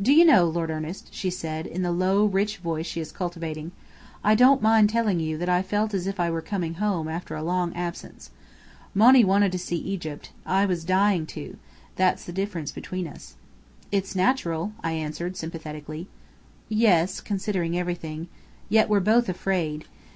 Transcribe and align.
"Do 0.00 0.12
you 0.14 0.24
know, 0.24 0.44
Lord 0.44 0.70
Ernest," 0.70 1.08
she 1.12 1.28
said, 1.28 1.66
in 1.66 1.82
the 1.82 1.90
low, 1.90 2.24
rich 2.26 2.58
voice 2.58 2.86
she 2.86 3.00
is 3.00 3.10
cultivating, 3.10 3.72
"I 4.22 4.36
don't 4.36 4.62
mind 4.62 4.88
telling 4.90 5.18
you 5.18 5.36
that 5.38 5.48
I 5.48 5.60
felt 5.60 5.92
as 5.92 6.06
if 6.06 6.20
I 6.20 6.30
were 6.30 6.40
coming 6.40 6.74
home, 6.74 7.08
after 7.08 7.34
a 7.34 7.42
long 7.42 7.74
absence. 7.74 8.30
Monny 8.94 9.24
wanted 9.24 9.50
to 9.50 9.58
see 9.58 9.74
Egypt; 9.78 10.30
I 10.46 10.66
was 10.66 10.84
dying 10.84 11.26
to. 11.34 11.56
That's 11.96 12.22
the 12.24 12.32
difference 12.32 12.70
between 12.70 13.08
us." 13.08 13.34
"It's 13.90 14.14
natural," 14.14 14.72
I 14.84 14.92
answered, 14.92 15.36
sympathetically. 15.36 16.06
"Yes 16.68 17.20
considering 17.20 17.76
everything. 17.76 18.28
Yet 18.68 18.88
we're 18.88 19.00
both 19.00 19.28
afraid. 19.28 19.84